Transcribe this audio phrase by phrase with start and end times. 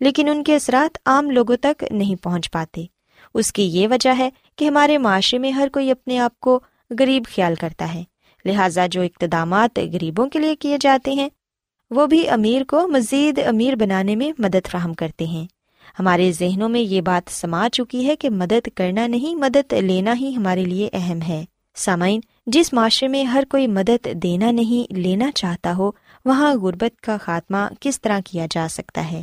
[0.00, 2.84] لیکن ان کے اثرات عام لوگوں تک نہیں پہنچ پاتے۔
[3.34, 6.60] اس کی یہ وجہ ہے کہ ہمارے معاشرے میں ہر کوئی اپنے آپ کو
[6.98, 8.02] غریب خیال کرتا ہے۔
[8.44, 11.28] لہٰذا جو اقتدامات غریبوں کے لیے کیے جاتے ہیں،
[11.90, 15.46] وہ بھی امیر کو مزید امیر بنانے میں مدد فراہم کرتے ہیں۔
[15.98, 20.36] ہمارے ذہنوں میں یہ بات سما چکی ہے کہ مدد کرنا نہیں، مدد لینا ہی
[20.36, 21.44] ہمارے لیے اہم ہے۔
[21.74, 25.90] سامعین، جس معاشرے میں ہر کوئی مدد دینا نہیں، لینا چاہتا ہو،
[26.24, 29.22] وہاں غربت کا خاتمہ کس طرح کیا جا سکتا ہے؟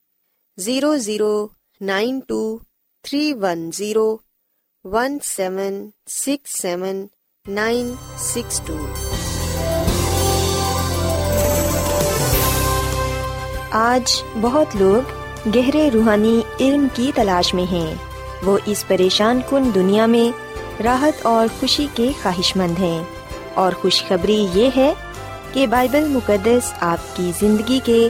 [0.61, 1.47] Zero zero
[1.81, 2.57] nine two
[3.03, 4.17] three one zero
[4.83, 7.07] one seven six seven
[7.47, 8.77] nine six two
[13.71, 15.09] آج بہت لوگ
[15.55, 17.95] گہرے روحانی علم کی تلاش میں ہیں۔
[18.43, 20.37] وہ اس پریشان کن دنیا میں
[20.81, 23.03] راحت اور خوشی کے خواہش مند ہیں۔
[23.53, 24.93] اور خوشخبری یہ ہے
[25.53, 28.09] کہ بائبل مقدس آپ کی زندگی کے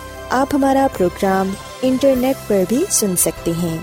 [0.31, 3.77] آپ ہمارا پروگرام انٹرنیٹ پر بھی سن سکتے ہیں۔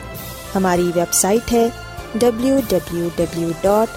[0.54, 1.68] ہماری ویب سائٹ ہے
[2.14, 3.88] W W W dot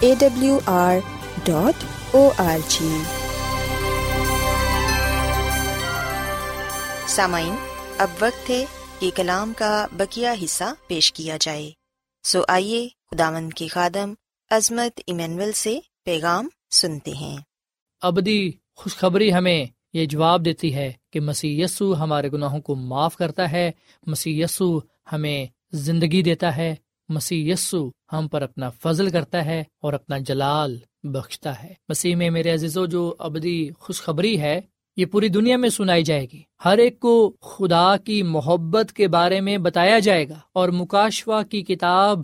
[0.00, 0.96] A W R
[1.44, 1.84] dot
[2.14, 3.02] O R G
[7.08, 7.54] سامعین،
[7.98, 8.64] اب وقت ہے
[8.98, 11.70] کہ کلام کا بکیا حصہ پیش کیا جائے۔
[12.24, 14.12] سو آئیے خداوند کی خادم
[14.50, 17.36] عظمت ایمینول سے پیغام سنتے ہیں۔
[18.00, 23.52] ابدی خوشخبری ہمیں یہ جواب دیتی ہے کہ مسیح یسو ہمارے گناہوں کو معاف کرتا
[23.52, 23.70] ہے
[24.06, 24.78] مسی یسو
[25.12, 26.74] ہمیں زندگی دیتا ہے،
[27.08, 32.30] مسیح یسو ہم پر اپنا فضل کرتا ہے اور اپنا جلال بخشتا ہے۔ مسیح میں
[32.30, 34.60] میرے عزیزو جو ابدی خوشخبری ہے،
[34.96, 39.40] یہ پوری دنیا میں سنائی جائے گی۔ ہر ایک کو خدا کی محبت کے بارے
[39.40, 42.20] میں بتایا جائے گا اور مکاشوا کی کتاب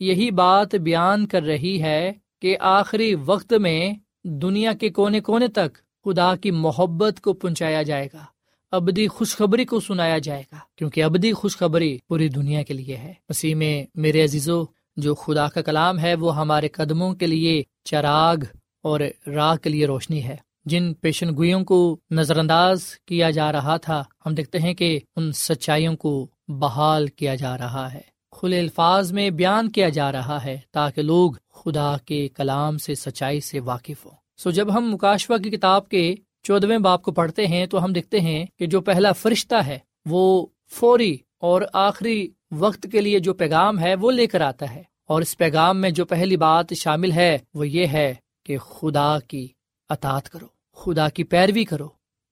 [0.00, 2.12] یہی بات بیان کر رہی ہے
[2.42, 3.92] کہ آخری وقت میں
[4.24, 8.24] دنیا کے کونے کونے تک خدا کی محبت کو پہنچایا جائے گا،
[8.70, 13.54] ابدی خوشخبری کو سنایا جائے گا، کیونکہ ابدی خوشخبری پوری دنیا کے لیے ہے۔ مسیح
[13.54, 14.64] میں میرے عزیزو،
[14.96, 18.36] جو خدا کا کلام ہے، وہ ہمارے قدموں کے لیے چراغ
[18.82, 23.76] اور راہ کے لیے روشنی ہے۔ جن پیشن گوئیوں کو نظر انداز کیا جا رہا
[23.76, 28.00] تھا، ہم دیکھتے ہیں کہ ان سچائیوں کو بحال کیا جا رہا ہے۔
[28.32, 33.40] کھلے الفاظ میں بیان کیا جا رہا ہے تاکہ لوگ خدا کے کلام سے سچائی
[33.40, 37.66] سے واقف ہو سو جب ہم مکاشوا کی کتاب کے چودویں باپ کو پڑھتے ہیں
[37.66, 43.00] تو ہم دیکھتے ہیں کہ جو پہلا فرشتہ ہے وہ فوری اور آخری وقت کے
[43.00, 46.36] لیے جو پیغام ہے وہ لے کر آتا ہے اور اس پیغام میں جو پہلی
[46.36, 48.14] بات شامل ہے وہ یہ ہے
[48.46, 49.46] کہ خدا کی
[49.90, 51.88] اطاط کرو، خدا کی پیروی کرو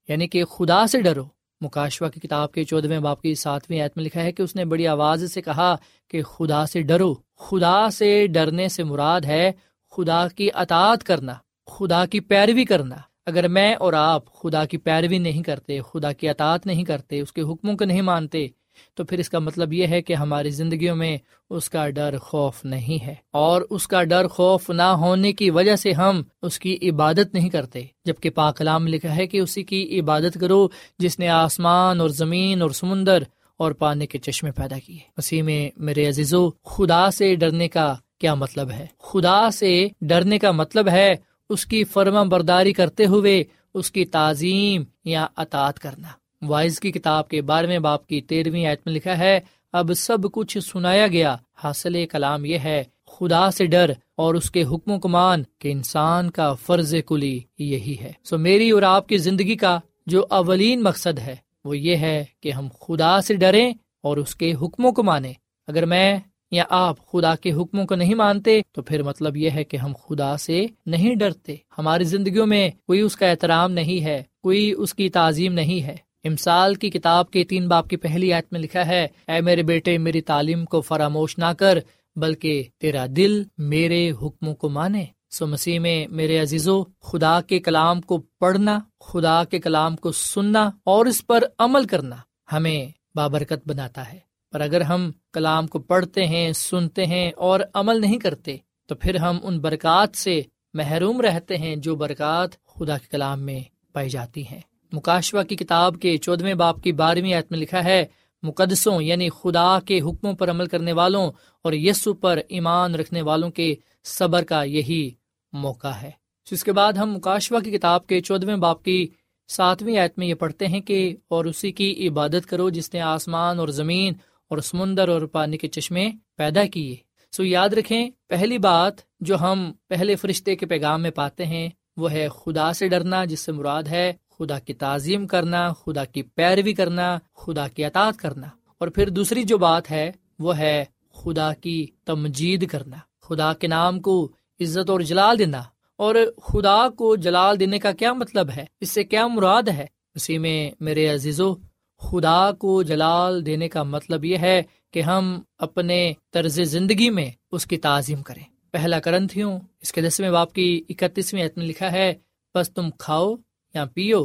[0.09, 1.25] یعنی کہ خدا سے ڈرو۔
[1.61, 4.65] مکاشوا کی کتاب کے چودہویں باپ کی ساتویں آیت میں لکھا ہے کہ اس نے
[4.65, 5.75] بڑی آواز سے کہا
[6.11, 9.53] کہ خدا سے ڈرو، خدا سے ڈرنے سے مراد ہے
[9.93, 11.35] خدا کی اطاط کرنا۔
[11.67, 16.29] خدا کی پیروی کرنا۔ اگر میں اور آپ خدا کی پیروی نہیں کرتے، خدا کی
[16.29, 18.47] اطاط نہیں کرتے، اس کے حکموں کو نہیں مانتے،
[18.95, 21.19] تو پھر اس کا مطلب یہ ہے کہ ہماری زندگیوں میں
[21.51, 25.77] اس کا ڈر خوف نہیں ہے۔ اور اس کا ڈر خوف نہ ہونے کی وجہ
[25.77, 30.39] سے ہم اس کی عبادت نہیں کرتے، جبکہ پاکلام لکھا ہے کہ اسی کی عبادت
[30.41, 33.23] کرو جس نے آسمان اور زمین اور سمندر
[33.57, 38.35] اور پانی کے چشمے پیدا کیے۔ اسی میں میرے عزیزو، خدا سے ڈرنے کا کیا
[38.35, 41.17] مطلب ہے؟ خدا سے ڈرنے کا مطلب ہے
[41.53, 43.45] اس کی فرما برداری کرتے ہوئے
[43.75, 46.09] اس کی تعظیم یا اطاط کرنا۔
[46.43, 49.41] وائز کی کتاب کے بارہویں باپ کی تیرہویں آیت میں لکھا ہے،
[49.73, 54.65] اب سب کچھ سنایا گیا، حاصل کلام یہ ہے، خدا سے ڈر اور اس کے
[54.65, 59.19] حکم کو مان کہ انسان کا فرض کلی یہی ہے۔ سو میری اور آپ کی
[59.19, 64.17] زندگی کا جو اولین مقصد ہے، وہ یہ ہے کہ ہم خدا سے ڈریں اور
[64.17, 65.33] اس کے حکموں کو مانیں۔
[65.69, 66.19] اگر میں
[66.53, 69.93] یا آپ خدا کے حکموں کو نہیں مانتے، تو پھر مطلب یہ ہے کہ ہم
[70.09, 74.95] خدا سے نہیں ڈرتے۔ ہماری زندگیوں میں کوئی اس کا احترام نہیں ہے، کوئی اس
[74.95, 78.87] کی تعظیم نہیں ہے۔ امسال کی کتاب کے تین باپ کی پہلی آیت میں لکھا
[78.87, 81.79] ہے، اے میرے بیٹے، میری تعلیم کو فراموش نہ کر،
[82.17, 88.01] بلکہ تیرا دل میرے حکموں کو مانے۔ سو مسیح میں میرے عزیزو، خدا کے کلام
[88.01, 92.17] کو پڑھنا، خدا کے کلام کو سننا اور اس پر عمل کرنا
[92.53, 98.01] ہمیں بابرکت بناتا ہے۔ پر اگر ہم کلام کو پڑھتے ہیں، سنتے ہیں اور عمل
[98.01, 100.43] نہیں کرتے، تو پھر ہم ان برکات سے
[100.75, 103.61] محروم رہتے ہیں جو برکات خدا کے کلام میں
[103.93, 104.61] پائی جاتی ہیں۔
[104.93, 108.07] مکاشوا کی کتاب کے چودویں باپ کی بارہویں آیت میں لکھا ہے،
[108.43, 113.51] مقدسوں یعنی خدا کے حکموں پر عمل کرنے والوں اور یسو پر ایمان رکھنے والوں
[113.51, 115.11] کے صبر کا یہی
[115.53, 116.11] موقع ہے۔
[116.51, 119.09] اس کے بعد ہم مکاشوا کی کتاب کے چودویں باپ کی
[119.49, 123.59] ساتویں آیت میں یہ پڑھتے ہیں کہ اور اسی کی عبادت کرو جس نے آسمان
[123.59, 124.15] اور زمین
[124.53, 126.97] اور سمندر اور پانی کے چشمے پیدا کیے۔
[127.33, 132.13] سو یاد رکھیں، پہلی بات جو ہم پہلے فرشتے کے پیغام میں پاتے ہیں، وہ
[132.13, 136.73] ہے خدا سے ڈرنا، جس سے مراد ہے خدا کی تعظیم کرنا، خدا کی پیروی
[136.73, 138.47] کرنا، خدا کی اطاعت کرنا۔
[138.79, 140.85] اور پھر دوسری جو بات ہے، وہ ہے
[141.15, 145.63] خدا کی تمجید کرنا۔ خدا کے نام کو عزت اور جلال دینا۔
[145.97, 150.39] اور خدا کو جلال دینے کا کیا مطلب ہے؟ اس سے کیا مراد ہے؟ اسی
[150.39, 151.55] میں میرے عزیزو
[152.03, 157.67] خدا کو جلال دینے کا مطلب یہ ہے کہ ہم اپنے طرز زندگی میں اس
[157.67, 162.15] کی تعظیم کریں۔ پہلا کرنتھیوں، اس کے دسویں باپ کی اکتیسویں میں لکھا ہے
[162.55, 163.35] بس تم کھاؤ
[163.75, 164.25] یا پیو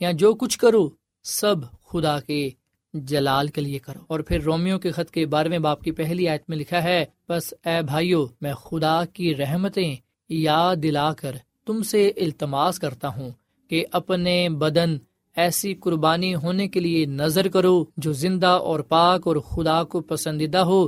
[0.00, 0.88] یا جو کچھ کرو،
[1.22, 1.56] سب
[1.86, 2.50] خدا کے
[2.94, 6.42] جلال کے لیے کرو۔ اور پھر رومیو کے خط کے بارہویں باپ کی پہلی آیت
[6.48, 9.96] میں لکھا ہے بس اے بھائیو، میں خدا کی رحمتیں
[10.28, 13.30] یاد دلا کر تم سے التماس کرتا ہوں
[13.68, 14.96] کہ اپنے بدن
[15.36, 20.58] ایسی قربانی ہونے کے لیے نظر کرو جو زندہ اور پاک اور خدا کو پسندیدہ
[20.58, 20.86] ہو،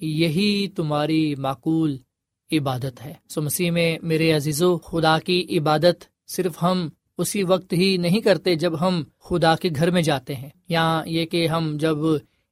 [0.00, 1.96] یہی تمہاری معقول
[2.52, 7.96] عبادت ہے۔ سو مسیح میں میرے عزیزو، خدا کی عبادت صرف ہم اسی وقت ہی
[7.96, 11.98] نہیں کرتے جب ہم خدا کے گھر میں جاتے ہیں، یا یہ کہ ہم جب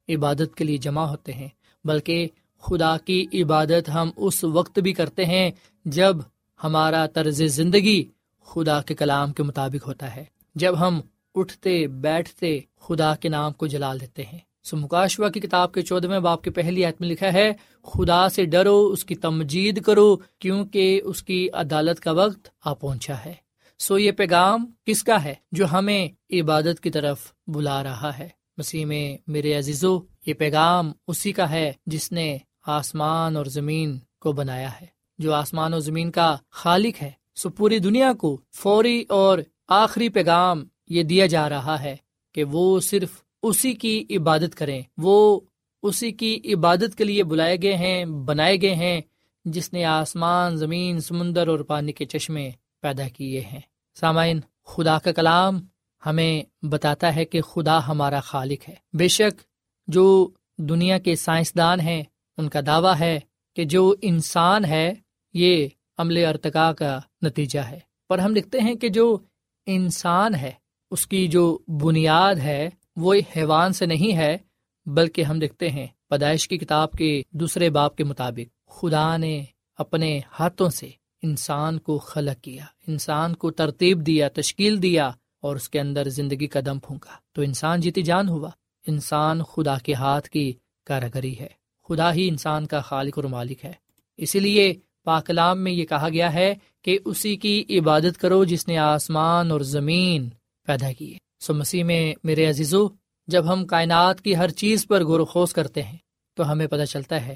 [0.09, 1.49] عبادت کے لیے جمع ہوتے ہیں،
[1.85, 2.29] بلکہ
[2.63, 5.51] خدا کی عبادت ہم اس وقت بھی کرتے ہیں
[5.85, 6.17] جب
[6.65, 8.05] ہمارا طرز زندگی
[8.47, 11.01] خدا کے کلام کے مطابق ہوتا ہے۔ جب ہم
[11.35, 16.07] اٹھتے، بیٹھتے خدا کے نام کو جلال دیتے ہیں۔ سو مکاشوا کی کتاب کے چودہ
[16.07, 21.01] باپ کی پہلی عید میں لکھا ہے، خدا سے ڈرو، اس کی تمجید کرو، کیونکہ
[21.05, 23.35] اس کی عدالت کا وقت آ پہنچا ہے۔
[23.79, 28.87] سو یہ پیغام کس کا ہے جو ہمیں عبادت کی طرف بلا رہا ہے؟ مسیح
[28.87, 34.71] میں میرے عزیزو، یہ پیغام اسی کا ہے جس نے آسمان اور زمین کو بنایا
[34.81, 34.87] ہے۔
[35.19, 40.65] جو آسمان و زمین کا خالق ہے، سو پوری دنیا کو فوری اور آخری پیغام
[40.89, 41.97] یہ دیا جا رہا ہے
[42.33, 43.11] کہ وہ صرف
[43.43, 45.41] اسی کی عبادت کریں۔ وہ
[45.83, 49.01] اسی کی عبادت کے لیے بلائے گئے ہیں، بنائے گئے ہیں،
[49.45, 53.61] جس نے آسمان، زمین، سمندر اور پانی کے چشمے پیدا کیے ہیں۔
[54.01, 55.61] سامعین، خدا کا کلام
[56.07, 59.43] ہمیں بتاتا ہے کہ خدا ہمارا خالق ہے۔ بے شک
[59.87, 62.03] جو دنیا کے سائنسدان ہیں،
[62.37, 63.21] ان کا دعویٰ ہے
[63.57, 64.95] کہ جو انسان ہے،
[65.35, 65.69] یہ
[65.99, 69.19] عمل ارتقا کا نتیجہ ہے۔ پر ہم لکھتے ہیں کہ جو
[69.67, 70.64] انسان ہے
[70.95, 74.39] اس کی جو بنیاد ہے وہ حیوان سے نہیں ہے،
[74.87, 79.45] بلکہ ہم دیکھتے ہیں پیدائش کی کتاب کے دوسرے باپ کے مطابق، خدا نے
[79.79, 80.91] اپنے ہاتھوں سے
[81.23, 86.47] انسان کو خلق کیا، انسان کو ترتیب دیا، تشکیل دیا اور اس کے اندر زندگی
[86.47, 88.51] کا دم پھونکا۔ تو انسان جیتی جان ہوا۔
[88.87, 90.53] انسان خدا کے ہاتھ کی
[90.85, 91.49] کاراگری ہے۔
[91.89, 93.73] خدا ہی انسان کا خالق اور مالک ہے۔
[94.17, 98.79] اسی لیے پاکلام میں یہ کہا گیا ہے کہ اسی کی عبادت کرو جس نے
[98.79, 100.29] آسمان اور زمین
[100.67, 102.89] پیدا کی سو مسیح میں میرے عزیزو،
[103.27, 105.97] جب ہم کائنات کی ہر چیز پر غور و خوص کرتے ہیں،
[106.35, 107.35] تو ہمیں پتہ چلتا ہے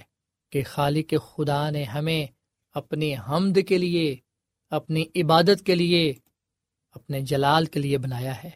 [0.53, 2.27] کہ خالق خدا نے ہمیں
[2.75, 4.17] اپنی حمد کے لیے،
[4.71, 6.13] اپنی عبادت کے لیے،
[6.95, 8.51] اپنے جلال کے لیے بنایا ہے۔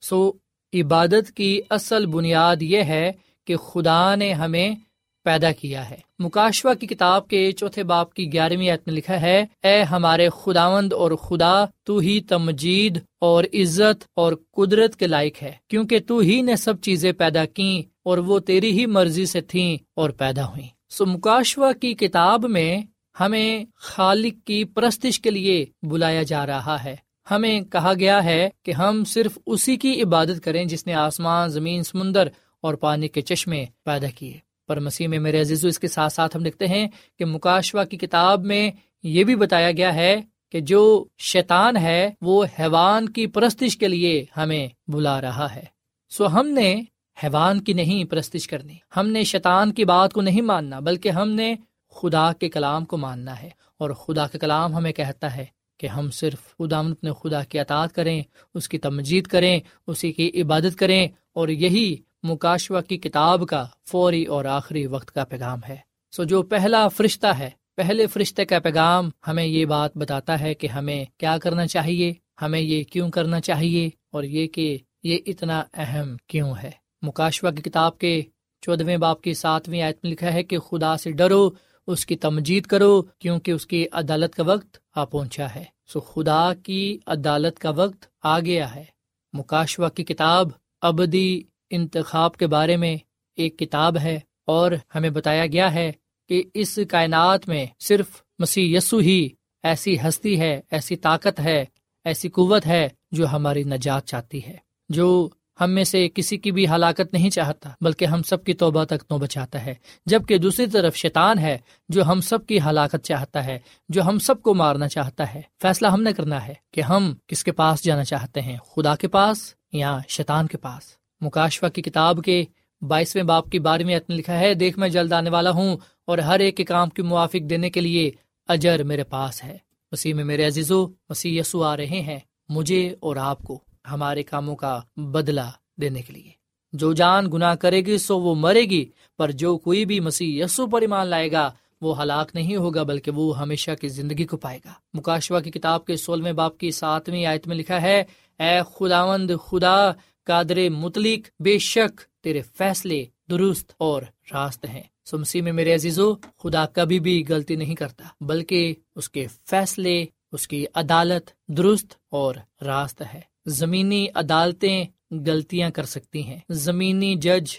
[0.00, 0.32] سو
[0.72, 3.12] عبادت کی اصل بنیاد یہ ہے
[3.44, 4.74] کہ خدا نے ہمیں
[5.22, 9.44] پیدا کیا ہے۔ مکاشوا کی کتاب کے چوتھے باپ کی گیارہویں عت میں لکھا ہے،
[9.62, 15.52] اے ہمارے خداوند اور خدا، تو ہی تمجید اور عزت اور قدرت کے لائق ہے،
[15.68, 19.76] کیونکہ تو ہی نے سب چیزیں پیدا کی اور وہ تیری ہی مرضی سے تھیں
[19.96, 22.80] اور پیدا ہوئی سو مکاشوا کی کتاب میں
[23.20, 26.96] ہمیں خالق کی پرستش کے لیے بلایا جا رہا ہے۔
[27.30, 31.82] ہمیں کہا گیا ہے کہ ہم صرف اسی کی عبادت کریں جس نے آسمان، زمین،
[31.82, 32.28] سمندر
[32.60, 36.36] اور پانی کے چشمے پیدا کیے۔ پر مسیح میں میرے عزیزو، اس کے ساتھ ساتھ
[36.36, 38.70] ہم دیکھتے ہیں کہ مکاشوا کی کتاب میں
[39.02, 40.20] یہ بھی بتایا گیا ہے
[40.52, 45.64] کہ جو شیطان ہے، وہ حیوان کی پرستش کے لیے ہمیں بلا رہا ہے۔
[46.10, 46.82] سو ہم نے
[47.24, 51.28] حیوان کی نہیں پرستش کرنی۔ ہم نے شیطان کی بات کو نہیں ماننا، بلکہ ہم
[51.28, 51.54] نے
[51.90, 55.44] خدا کے کلام کو ماننا ہے۔ اور خدا کے کلام ہمیں کہتا ہے
[55.78, 58.22] کہ ہم صرف خدا اپنے خدا کی اطاعت کریں،
[58.54, 64.24] اس کی تمجید کریں، اسی کی عبادت کریں اور یہی مکاشوا کی کتاب کا فوری
[64.24, 65.76] اور آخری وقت کا پیغام ہے۔
[66.16, 70.66] سو جو پہلا فرشتہ ہے، پہلے فرشتے کا پیغام ہمیں یہ بات بتاتا ہے کہ
[70.66, 76.16] ہمیں کیا کرنا چاہیے، ہمیں یہ کیوں کرنا چاہیے اور یہ کہ یہ اتنا اہم
[76.26, 76.70] کیوں ہے۔
[77.02, 78.22] مکاشوا کی کتاب کے
[78.60, 81.50] چودہویں باپ کی ساتویں آیت میں لکھا ہے کہ خدا سے ڈرو،
[81.86, 86.54] اس کی تمجید کرو کیونکہ اس کی عدالت کا وقت آ پہنچا ہے۔ سو خدا
[86.62, 88.84] کی عدالت کا وقت آ گیا ہے۔
[89.32, 90.48] مکاشوا کی کتاب
[90.82, 92.96] ابدی انتخاب کے بارے میں
[93.38, 95.92] ایک کتاب ہے اور ہمیں بتایا گیا ہے
[96.28, 99.28] کہ اس کائنات میں صرف مسیح یسو ہی
[99.62, 101.64] ایسی ہستی ہے، ایسی طاقت ہے،
[102.04, 104.56] ایسی قوت ہے جو ہماری نجات چاہتی ہے،
[104.88, 105.28] جو
[105.60, 109.04] ہم میں سے کسی کی بھی ہلاکت نہیں چاہتا، بلکہ ہم سب کی توبہ تک
[109.10, 109.74] نو بچاتا ہے،
[110.06, 111.58] جبکہ دوسری طرف شیطان ہے
[111.88, 113.58] جو ہم سب کی ہلاکت چاہتا ہے،
[113.88, 117.44] جو ہم سب کو مارنا چاہتا ہے۔ فیصلہ ہم نے کرنا ہے کہ ہم کس
[117.44, 122.20] کے پاس جانا چاہتے ہیں، خدا کے پاس یا شیطان کے پاس؟ مکاشوا کی کتاب
[122.24, 122.44] کے
[122.82, 126.40] بائیسویں باپ کی بارہویں عتم لکھا ہے، دیکھ میں جلد آنے والا ہوں اور ہر
[126.40, 128.10] ایک کے کام کی موافق دینے کے لیے
[128.48, 129.58] اجر میرے پاس ہے۔
[129.92, 133.58] مسیح میں میرے عزیزو، مسیح یسو آ رہے ہیں، مجھے اور آپ کو
[133.90, 136.30] ہمارے کاموں کا بدلا دینے کے لیے۔
[136.72, 138.84] جو جان گنا کرے گی، سو وہ مرے گی،
[139.18, 143.10] پر جو کوئی بھی مسیح یسو پر ایمان لائے گا، وہ ہلاک نہیں ہوگا، بلکہ
[143.10, 147.26] وہ ہمیشہ کی زندگی کو پائے گا۔ مکاشوا کی کتاب کے سولہویں باپ کی ساتویں
[147.26, 148.04] آیت میں لکھا ہے،
[148.38, 149.90] اے خداوند خدا
[150.24, 156.66] قادر متلق بے شک تیرے فیصلے درست اور راست ہیں۔ سمسی میں میرے عزیزو، خدا
[156.66, 163.02] کبھی بھی غلطی نہیں کرتا، بلکہ اس کے فیصلے، اس کی عدالت درست اور راست
[163.14, 167.54] ہے۔ زمینی عدالتیں غلطیاں کر سکتی ہیں۔ زمینی جج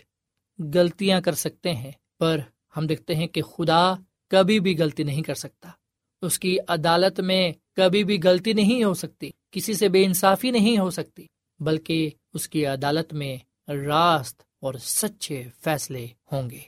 [0.74, 2.40] غلطیاں کر سکتے ہیں، پر
[2.78, 3.94] ہم دیکھتے ہیں کہ خدا
[4.28, 5.70] کبھی بھی غلطی نہیں کر سکتا۔
[6.22, 10.78] اس کی عدالت میں کبھی بھی غلطی نہیں ہو سکتی، کسی سے بے انصافی نہیں
[10.78, 11.26] ہو سکتی،
[11.60, 13.38] بلکہ اس کی عدالت میں
[13.72, 16.60] راست اور سچے فیصلے ہوں گے۔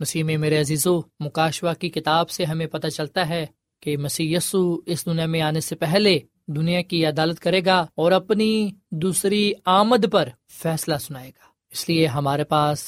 [0.00, 3.46] مسیح میں میرے عزیزو مکاشوا کی کتاب سے ہمیں پتہ چلتا ہے
[3.82, 8.12] کہ مسیح یسو اس دنیا میں آنے سے پہلے دنیا کی عدالت کرے گا اور
[8.12, 12.78] اپنی دوسری آمد پر فیصلہ سنائے گا۔ اس لیے ہمارے پاس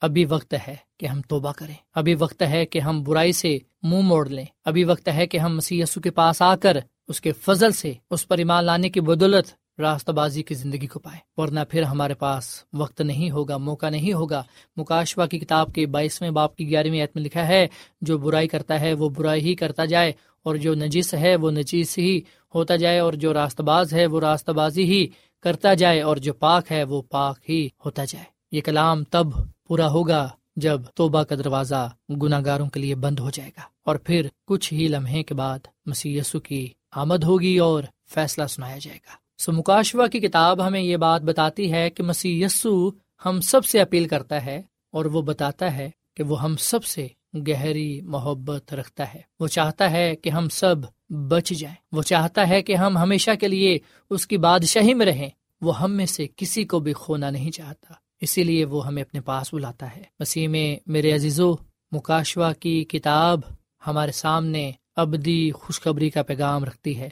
[0.00, 3.94] ابھی وقت ہے کہ ہم توبہ کریں۔ ابھی وقت ہے کہ ہم برائی سے منہ
[3.94, 6.76] مو موڑ لیں۔ ابھی وقت ہے کہ ہم مسیح یسو کے پاس آ کر
[7.08, 9.46] اس کے فضل سے، اس پر ایمان لانے کی بدولت
[9.78, 14.12] راستہ بازی کی زندگی کو پائے۔ ورنہ پھر ہمارے پاس وقت نہیں ہوگا، موقع نہیں
[14.12, 14.42] ہوگا۔
[14.76, 17.66] مکاشوا کی کتاب کے بائیسویں باپ کی گیارہویں عید میں لکھا ہے،
[18.00, 20.12] جو برائی کرتا ہے وہ برائی ہی کرتا جائے،
[20.42, 22.20] اور جو نجیس ہے وہ نجیس ہی
[22.54, 25.06] ہوتا جائے، اور جو راستہ باز ہے وہ راستہ بازی ہی
[25.40, 29.26] کرتا جائے، اور جو پاک ہے وہ پاک ہی ہوتا جائے۔ یہ کلام تب
[29.66, 31.90] پورا ہوگا جب توبہ کا دروازہ
[32.22, 35.58] گناہ گاروں کے لیے بند ہو جائے گا۔ اور پھر کچھ ہی لمحے کے بعد
[35.86, 40.96] مسی کی آمد ہوگی اور فیصلہ سنایا جائے گا۔ سو مکاشوا کی کتاب ہمیں یہ
[40.96, 42.90] بات بتاتی ہے کہ مسیح یسو
[43.26, 47.06] ہم سب سے اپیل کرتا ہے اور وہ بتاتا ہے کہ وہ ہم سب سے
[47.34, 50.76] گہری محبت رکھتا ہے۔ وہ چاہتا ہے کہ ہم سب
[51.10, 53.78] بچ جائیں۔ وہ چاہتا ہے کہ ہم ہمیشہ کے لیے
[54.10, 57.94] اس کی بادشاہی میں رہیں۔ وہ ہم میں سے کسی کو بھی کھونا نہیں چاہتا۔
[58.20, 61.54] اسی لیے وہ ہمیں اپنے پاس بلاتا ہے۔ مسیح میں میرے عزیزو
[61.92, 63.40] مکاشوا کی کتاب
[63.86, 67.08] ہمارے سامنے ابدی خوشخبری کا پیغام رکھتی ہے۔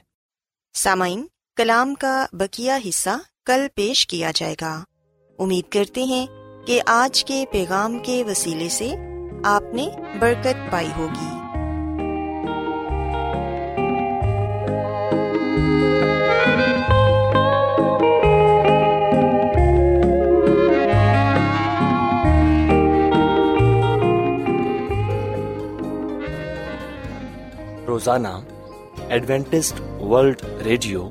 [0.74, 3.10] سامعین کلام کا بکیا حصہ
[3.46, 4.84] کل پیش کیا جائے گا۔
[5.38, 6.26] امید کرتے ہیں
[6.66, 8.94] کہ آج کے پیغام کے وسیلے سے
[9.44, 9.88] آپ نے
[10.20, 11.36] برکت پائی ہوگی۔
[27.86, 28.28] روزانہ
[29.08, 31.10] ایڈوینٹسٹ ورلڈ ریڈیو